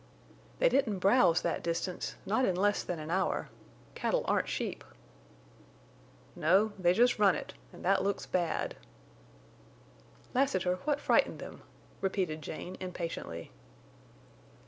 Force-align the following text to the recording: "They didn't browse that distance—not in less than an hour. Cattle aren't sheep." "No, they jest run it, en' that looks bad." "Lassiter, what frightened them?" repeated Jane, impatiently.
"They 0.57 0.67
didn't 0.67 0.97
browse 0.97 1.43
that 1.43 1.61
distance—not 1.61 2.43
in 2.43 2.55
less 2.55 2.81
than 2.81 2.97
an 2.97 3.11
hour. 3.11 3.49
Cattle 3.93 4.25
aren't 4.27 4.49
sheep." 4.49 4.83
"No, 6.35 6.73
they 6.79 6.91
jest 6.95 7.19
run 7.19 7.35
it, 7.35 7.53
en' 7.71 7.83
that 7.83 8.01
looks 8.01 8.25
bad." 8.25 8.75
"Lassiter, 10.33 10.77
what 10.85 10.99
frightened 10.99 11.37
them?" 11.37 11.61
repeated 12.01 12.41
Jane, 12.41 12.77
impatiently. 12.79 13.51